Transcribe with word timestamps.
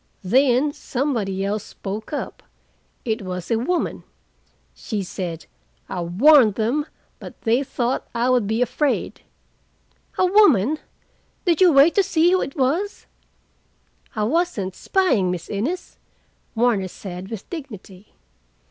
Then 0.23 0.73
somebody 0.73 1.45
else 1.45 1.63
spoke 1.63 2.11
up; 2.11 2.41
it 3.05 3.21
was 3.21 3.51
a 3.51 3.59
woman. 3.59 4.03
She 4.73 5.03
said, 5.03 5.45
'I 5.89 6.01
warned 6.01 6.55
them, 6.55 6.87
but 7.19 7.39
they 7.41 7.61
thought 7.63 8.07
I 8.15 8.27
would 8.31 8.47
be 8.47 8.63
afraid.'" 8.63 9.21
"A 10.17 10.25
woman! 10.25 10.79
Did 11.45 11.61
you 11.61 11.71
wait 11.71 11.93
to 11.93 12.01
see 12.01 12.31
who 12.31 12.41
it 12.41 12.57
was?" 12.57 13.05
"I 14.15 14.23
wasn't 14.23 14.73
spying, 14.73 15.29
Miss 15.29 15.47
Innes," 15.51 15.99
Warner 16.55 16.87
said 16.87 17.29
with 17.29 17.47
dignity. 17.51 18.15